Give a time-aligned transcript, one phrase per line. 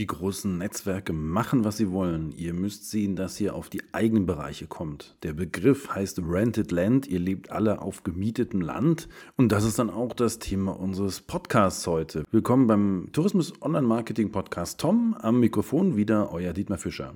[0.00, 2.32] Die großen Netzwerke machen, was sie wollen.
[2.32, 5.16] Ihr müsst sehen, dass ihr auf die eigenen Bereiche kommt.
[5.22, 7.06] Der Begriff heißt Rented Land.
[7.06, 9.08] Ihr lebt alle auf gemietetem Land.
[9.36, 12.24] Und das ist dann auch das Thema unseres Podcasts heute.
[12.32, 15.14] Willkommen beim Tourismus Online Marketing Podcast Tom.
[15.20, 17.14] Am Mikrofon wieder euer Dietmar Fischer.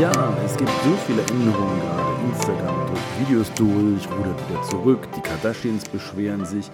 [0.00, 2.26] Ja, es gibt so viele Änderungen gerade.
[2.28, 6.70] Instagram drückt Videos durch, rudert wieder zurück, die Kardashians beschweren sich,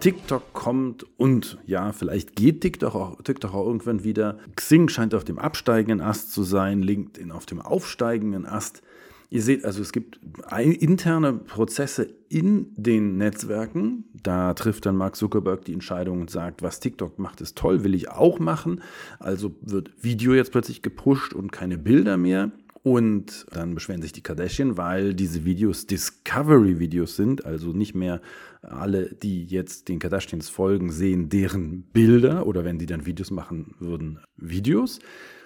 [0.00, 4.36] TikTok kommt und ja, vielleicht geht TikTok auch, TikTok auch irgendwann wieder.
[4.56, 8.82] Xing scheint auf dem absteigenden Ast zu sein, LinkedIn auf dem aufsteigenden Ast.
[9.30, 10.20] Ihr seht also, es gibt
[10.58, 14.04] interne Prozesse in den Netzwerken.
[14.22, 17.94] Da trifft dann Mark Zuckerberg die Entscheidung und sagt, was TikTok macht, ist toll, will
[17.94, 18.82] ich auch machen.
[19.18, 22.52] Also wird Video jetzt plötzlich gepusht und keine Bilder mehr.
[22.84, 28.20] Und dann beschweren sich die Kardashian, weil diese Videos Discovery-Videos sind, also nicht mehr
[28.60, 33.74] alle, die jetzt den Kardashians folgen, sehen deren Bilder oder wenn die dann Videos machen
[33.78, 34.98] würden, Videos.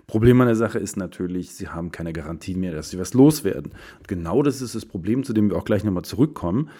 [0.08, 3.70] Problem an der Sache ist natürlich, sie haben keine Garantie mehr, dass sie was loswerden.
[3.98, 6.70] Und genau das ist das Problem, zu dem wir auch gleich nochmal zurückkommen.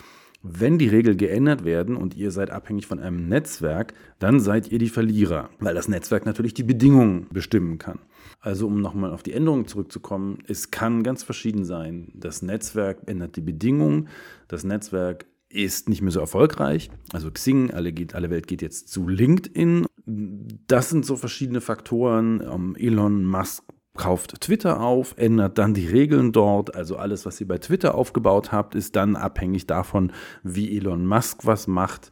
[0.43, 4.81] Wenn die Regeln geändert werden und ihr seid abhängig von einem Netzwerk, dann seid ihr
[4.81, 8.01] die Verlierer, weil das Netzwerk natürlich die Bedingungen bestimmen kann.
[8.41, 12.13] Also um nochmal auf die Änderungen zurückzukommen, es kann ganz verschieden sein.
[12.15, 14.09] Das Netzwerk ändert die Bedingungen,
[14.47, 16.91] das Netzwerk ist nicht mehr so erfolgreich.
[17.13, 19.87] Also Xing, alle, geht, alle Welt geht jetzt zu LinkedIn.
[20.05, 22.43] Das sind so verschiedene Faktoren.
[22.43, 23.65] Ähm, Elon Musk
[23.97, 26.75] kauft Twitter auf, ändert dann die Regeln dort.
[26.75, 31.47] Also alles, was ihr bei Twitter aufgebaut habt, ist dann abhängig davon, wie Elon Musk
[31.47, 32.11] was macht.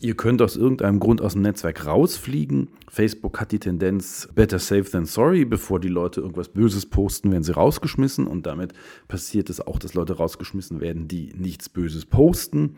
[0.00, 2.68] Ihr könnt aus irgendeinem Grund aus dem Netzwerk rausfliegen.
[2.88, 7.44] Facebook hat die Tendenz, better safe than sorry, bevor die Leute irgendwas Böses posten, werden
[7.44, 8.26] sie rausgeschmissen.
[8.26, 8.72] Und damit
[9.08, 12.76] passiert es auch, dass Leute rausgeschmissen werden, die nichts Böses posten.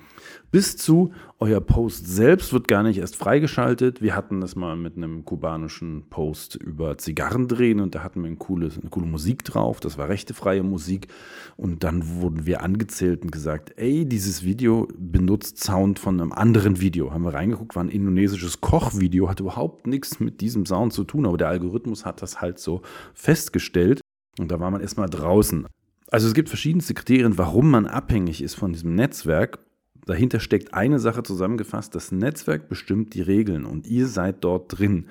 [0.50, 4.02] Bis zu, euer Post selbst wird gar nicht erst freigeschaltet.
[4.02, 8.30] Wir hatten das mal mit einem kubanischen Post über Zigarren drehen und da hatten wir
[8.30, 9.80] ein cooles, eine coole Musik drauf.
[9.80, 11.08] Das war rechtefreie Musik.
[11.56, 16.80] Und dann wurden wir angezählt und gesagt, ey, dieses Video benutzt Sound von einem anderen
[16.80, 17.03] Video.
[17.12, 21.04] Haben wir reingeguckt, war ein indonesisches Kochvideo, hat überhaupt nichts nichts mit diesem Sound zu
[21.04, 22.82] tun, aber der Algorithmus hat das halt so
[23.14, 24.00] festgestellt
[24.38, 25.66] und da war man erstmal draußen.
[26.10, 29.58] Also es gibt verschiedenste Kriterien, warum man abhängig ist von diesem Netzwerk.
[30.06, 35.06] Dahinter steckt eine Sache zusammengefasst, das Netzwerk bestimmt die Regeln und ihr seid dort drin.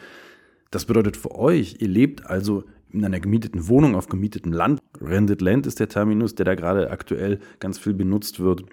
[0.70, 4.80] Das bedeutet für euch, ihr lebt also in einer gemieteten Wohnung auf gemietetem Land.
[5.02, 8.66] Rented Land ist der Terminus, der da gerade aktuell ganz viel benutzt wird.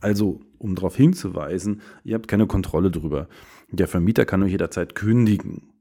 [0.00, 3.28] Also, um darauf hinzuweisen, ihr habt keine Kontrolle drüber.
[3.70, 5.72] Der Vermieter kann euch jederzeit kündigen.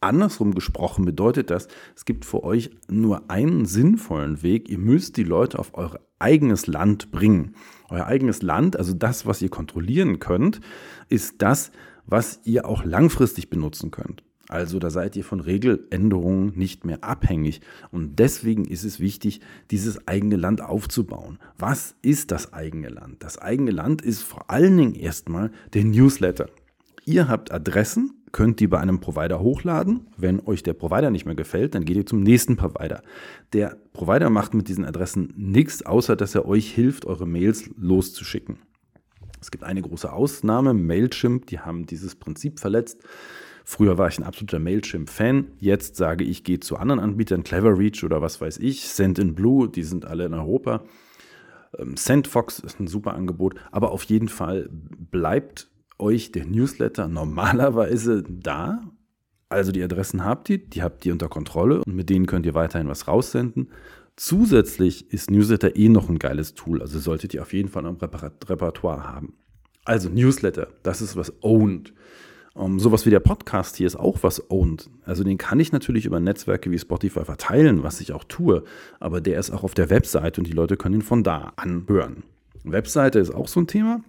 [0.00, 4.68] Andersrum gesprochen bedeutet das, es gibt für euch nur einen sinnvollen Weg.
[4.68, 7.54] Ihr müsst die Leute auf euer eigenes Land bringen.
[7.88, 10.60] Euer eigenes Land, also das, was ihr kontrollieren könnt,
[11.08, 11.70] ist das,
[12.04, 14.24] was ihr auch langfristig benutzen könnt.
[14.48, 17.60] Also da seid ihr von Regeländerungen nicht mehr abhängig.
[17.90, 21.38] Und deswegen ist es wichtig, dieses eigene Land aufzubauen.
[21.58, 23.22] Was ist das eigene Land?
[23.22, 26.48] Das eigene Land ist vor allen Dingen erstmal der Newsletter.
[27.04, 30.06] Ihr habt Adressen, könnt die bei einem Provider hochladen.
[30.16, 33.02] Wenn euch der Provider nicht mehr gefällt, dann geht ihr zum nächsten Provider.
[33.52, 38.58] Der Provider macht mit diesen Adressen nichts, außer dass er euch hilft, eure Mails loszuschicken.
[39.42, 43.02] Es gibt eine große Ausnahme, Mailchimp, die haben dieses Prinzip verletzt.
[43.64, 45.48] Früher war ich ein absoluter Mailchimp-Fan.
[45.58, 49.68] Jetzt sage ich, gehe zu anderen Anbietern, Cleverreach oder was weiß ich, Send in Blue,
[49.68, 50.84] die sind alle in Europa.
[51.76, 58.22] Ähm, SendFox ist ein super Angebot, aber auf jeden Fall bleibt euch der Newsletter normalerweise
[58.22, 58.80] da.
[59.48, 62.54] Also die Adressen habt ihr, die habt ihr unter Kontrolle und mit denen könnt ihr
[62.54, 63.70] weiterhin was raussenden.
[64.16, 67.96] Zusätzlich ist Newsletter eh noch ein geiles Tool, also solltet ihr auf jeden Fall ein
[67.96, 69.34] Repertoire haben.
[69.84, 71.92] Also Newsletter, das ist was owned.
[72.54, 74.90] Um, ähm, sowas wie der Podcast hier ist auch was owned.
[75.04, 78.64] Also den kann ich natürlich über Netzwerke wie Spotify verteilen, was ich auch tue,
[79.00, 82.24] aber der ist auch auf der Webseite und die Leute können ihn von da anhören.
[82.64, 84.04] Webseite ist auch so ein Thema.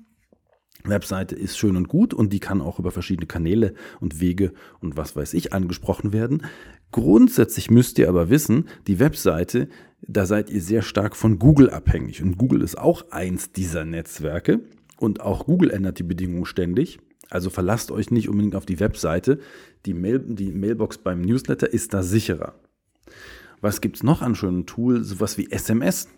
[0.85, 4.97] Webseite ist schön und gut und die kann auch über verschiedene Kanäle und Wege und
[4.97, 6.43] was weiß ich angesprochen werden.
[6.91, 9.67] Grundsätzlich müsst ihr aber wissen, die Webseite,
[10.01, 14.59] da seid ihr sehr stark von Google abhängig und Google ist auch eins dieser Netzwerke
[14.97, 16.99] und auch Google ändert die Bedingungen ständig.
[17.29, 19.39] Also verlasst euch nicht unbedingt auf die Webseite.
[19.85, 22.53] Die, Mail, die Mailbox beim Newsletter ist da sicherer.
[23.59, 25.07] Was gibt es noch an schönen Tools?
[25.07, 26.09] Sowas wie SMS.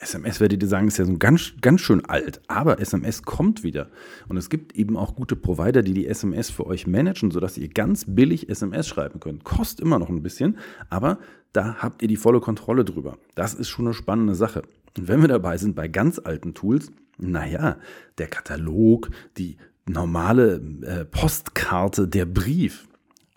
[0.00, 3.88] SMS werdet ihr sagen, ist ja so ganz, ganz schön alt, aber SMS kommt wieder.
[4.28, 7.68] Und es gibt eben auch gute Provider, die die SMS für euch managen, sodass ihr
[7.68, 9.44] ganz billig SMS schreiben könnt.
[9.44, 10.58] Kostet immer noch ein bisschen,
[10.90, 11.18] aber
[11.52, 13.16] da habt ihr die volle Kontrolle drüber.
[13.34, 14.62] Das ist schon eine spannende Sache.
[14.96, 17.78] Und wenn wir dabei sind bei ganz alten Tools, naja,
[18.18, 19.56] der Katalog, die
[19.88, 22.86] normale äh, Postkarte, der Brief.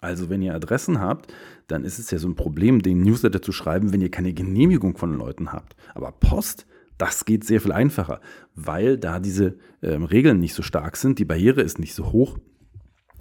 [0.01, 1.33] Also wenn ihr Adressen habt,
[1.67, 4.97] dann ist es ja so ein Problem, den Newsletter zu schreiben, wenn ihr keine Genehmigung
[4.97, 5.75] von Leuten habt.
[5.93, 6.65] Aber Post,
[6.97, 8.21] das geht sehr viel einfacher,
[8.55, 12.37] weil da diese ähm, Regeln nicht so stark sind, die Barriere ist nicht so hoch.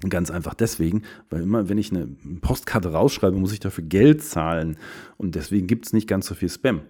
[0.07, 2.07] Ganz einfach deswegen, weil immer, wenn ich eine
[2.39, 4.77] Postkarte rausschreibe, muss ich dafür Geld zahlen.
[5.17, 6.81] Und deswegen gibt es nicht ganz so viel Spam.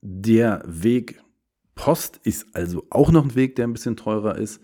[0.00, 1.20] Der Weg
[1.74, 4.60] Post ist also auch noch ein Weg, der ein bisschen teurer ist.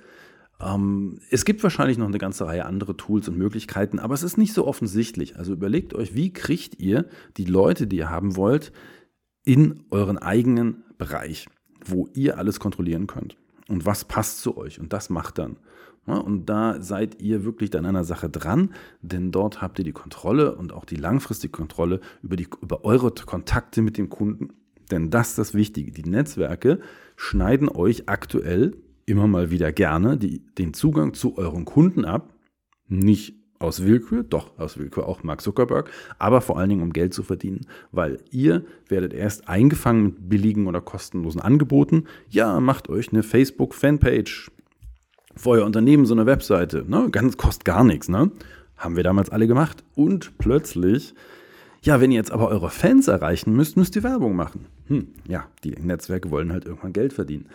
[0.65, 4.39] Ähm, es gibt wahrscheinlich noch eine ganze Reihe andere Tools und Möglichkeiten, aber es ist
[4.39, 5.37] nicht so offensichtlich.
[5.37, 7.07] Also überlegt euch, wie kriegt ihr
[7.37, 8.73] die Leute, die ihr haben wollt,
[9.45, 11.47] in euren eigenen Bereich,
[11.85, 13.37] wo ihr alles kontrollieren könnt.
[13.69, 14.81] Und was passt zu euch?
[14.81, 15.57] Und das macht dann.
[16.07, 20.55] Und da seid ihr wirklich an einer Sache dran, denn dort habt ihr die Kontrolle
[20.55, 24.51] und auch die langfristige Kontrolle über, die, über eure Kontakte mit dem Kunden.
[24.91, 25.93] Denn das ist das Wichtige.
[25.93, 26.81] Die Netzwerke
[27.17, 28.77] schneiden euch aktuell
[29.07, 32.35] immer mal wieder gerne die, den Zugang zu euren Kunden ab.
[32.89, 37.15] Nicht aus Willkür, doch aus Willkür auch Mark Zuckerberg, aber vor allen Dingen um Geld
[37.15, 42.05] zu verdienen, weil ihr werdet erst eingefangen mit billigen oder kostenlosen Angeboten.
[42.29, 44.51] Ja, macht euch eine Facebook-Fanpage
[45.37, 46.85] für euer Unternehmen, so eine Webseite.
[46.87, 47.09] Ne?
[47.11, 48.09] Ganz, kostet gar nichts.
[48.09, 48.31] Ne?
[48.77, 49.83] Haben wir damals alle gemacht.
[49.95, 51.15] Und plötzlich,
[51.83, 54.67] ja, wenn ihr jetzt aber eure Fans erreichen müsst, müsst ihr Werbung machen.
[54.87, 57.47] Hm, ja, die Netzwerke wollen halt irgendwann Geld verdienen.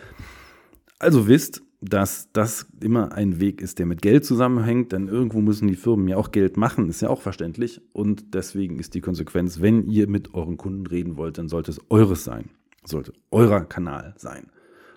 [1.00, 5.66] Also wisst, dass das immer ein Weg ist, der mit Geld zusammenhängt, denn irgendwo müssen
[5.66, 7.80] die Firmen ja auch Geld machen, ist ja auch verständlich.
[7.94, 11.80] Und deswegen ist die Konsequenz, wenn ihr mit euren Kunden reden wollt, dann sollte es
[11.88, 12.50] eures sein,
[12.84, 14.48] sollte eurer Kanal sein.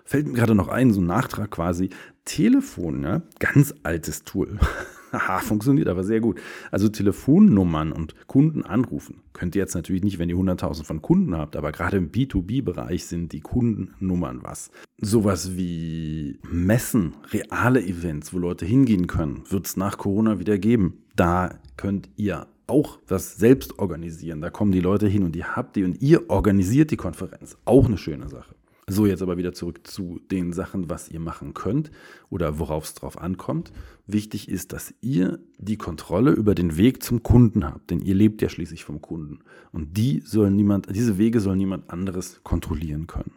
[0.04, 1.88] Fällt mir gerade noch ein, so ein Nachtrag quasi.
[2.26, 4.58] Telefon, ja, ganz altes Tool.
[5.14, 6.40] Haha, funktioniert aber sehr gut.
[6.70, 9.20] Also Telefonnummern und Kunden anrufen.
[9.32, 13.06] Könnt ihr jetzt natürlich nicht, wenn ihr 100.000 von Kunden habt, aber gerade im B2B-Bereich
[13.06, 14.70] sind die Kundennummern was.
[14.98, 20.98] Sowas wie Messen, reale Events, wo Leute hingehen können, wird es nach Corona wieder geben.
[21.16, 24.40] Da könnt ihr auch was selbst organisieren.
[24.40, 27.56] Da kommen die Leute hin und ihr habt die und ihr organisiert die Konferenz.
[27.64, 28.54] Auch eine schöne Sache.
[28.86, 31.90] So, jetzt aber wieder zurück zu den Sachen, was ihr machen könnt
[32.28, 33.72] oder worauf es drauf ankommt.
[34.06, 38.42] Wichtig ist, dass ihr die Kontrolle über den Weg zum Kunden habt, denn ihr lebt
[38.42, 39.38] ja schließlich vom Kunden.
[39.72, 43.32] Und die soll niemand, diese Wege soll niemand anderes kontrollieren können.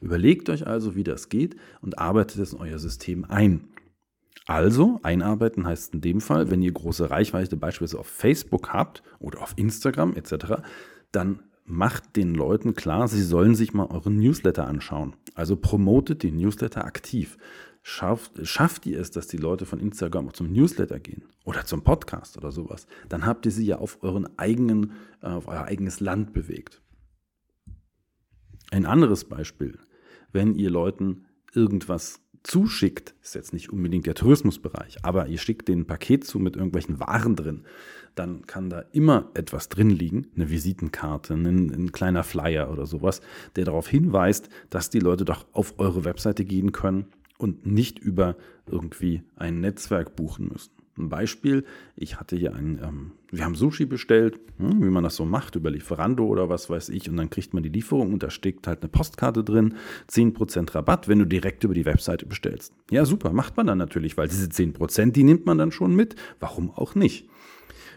[0.00, 3.68] Überlegt euch also, wie das geht und arbeitet es in euer System ein.
[4.46, 9.40] Also, einarbeiten heißt in dem Fall, wenn ihr große Reichweite beispielsweise auf Facebook habt oder
[9.40, 10.54] auf Instagram etc.,
[11.12, 15.14] dann macht den Leuten klar, sie sollen sich mal euren Newsletter anschauen.
[15.34, 17.38] Also promotet den Newsletter aktiv.
[17.84, 22.36] Schafft, schafft ihr es, dass die Leute von Instagram zum Newsletter gehen oder zum Podcast
[22.36, 26.32] oder sowas, dann habt ihr sie ja auf euren eigenen, äh, auf euer eigenes Land
[26.32, 26.80] bewegt.
[28.70, 29.78] Ein anderes Beispiel,
[30.30, 35.80] wenn ihr Leuten irgendwas zuschickt, ist jetzt nicht unbedingt der Tourismusbereich, aber ihr schickt den
[35.80, 37.64] ein Paket zu mit irgendwelchen Waren drin,
[38.14, 43.20] dann kann da immer etwas drin liegen, eine Visitenkarte, ein, ein, kleiner Flyer oder sowas,
[43.56, 47.06] der darauf hinweist, dass die Leute doch auf eure Webseite gehen können
[47.38, 48.36] und nicht über
[48.66, 50.72] irgendwie ein Netzwerk buchen müssen.
[50.98, 51.64] Ein Beispiel,
[51.96, 55.56] ich hatte hier ein, ähm, wir haben Sushi bestellt, hm, wie man das so macht,
[55.56, 58.66] über Lieferando oder was weiß ich, und dann kriegt man die Lieferung und da steckt
[58.66, 59.76] halt eine Postkarte drin,
[60.08, 62.74] 10% Rabatt, wenn du direkt über die Webseite bestellst.
[62.90, 66.14] Ja, super, macht man dann natürlich, weil diese 10%, die nimmt man dann schon mit.
[66.40, 67.26] Warum auch nicht?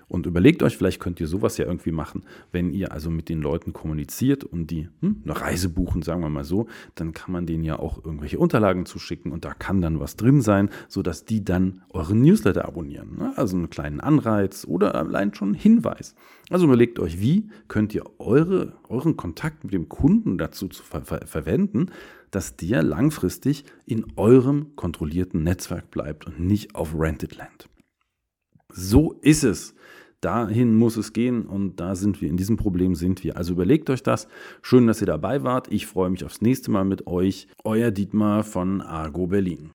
[0.07, 3.41] Und überlegt euch, vielleicht könnt ihr sowas ja irgendwie machen, wenn ihr also mit den
[3.41, 7.45] Leuten kommuniziert und die hm, eine Reise buchen, sagen wir mal so, dann kann man
[7.45, 11.43] denen ja auch irgendwelche Unterlagen zuschicken und da kann dann was drin sein, sodass die
[11.43, 13.17] dann euren Newsletter abonnieren.
[13.17, 13.33] Ne?
[13.35, 16.15] Also einen kleinen Anreiz oder allein schon einen Hinweis.
[16.49, 21.25] Also überlegt euch, wie könnt ihr eure, euren Kontakt mit dem Kunden dazu ver ver
[21.25, 21.87] verwenden,
[22.31, 27.69] dass der langfristig in eurem kontrollierten Netzwerk bleibt und nicht auf Rented Land.
[28.77, 29.73] So ist es.
[30.19, 33.37] Dahin muss es gehen und da sind wir, in diesem Problem sind wir.
[33.37, 34.27] Also überlegt euch das.
[34.61, 35.71] Schön, dass ihr dabei wart.
[35.71, 37.47] Ich freue mich aufs nächste Mal mit euch.
[37.63, 39.71] Euer Dietmar von Argo Berlin.